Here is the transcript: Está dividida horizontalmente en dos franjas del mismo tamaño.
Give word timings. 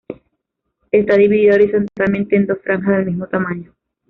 Está 0.91 1.15
dividida 1.15 1.53
horizontalmente 1.53 2.35
en 2.35 2.47
dos 2.47 2.57
franjas 2.63 2.97
del 2.97 3.05
mismo 3.05 3.27
tamaño. 3.27 3.75